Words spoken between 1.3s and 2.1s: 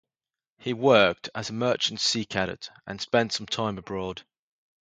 as a merchant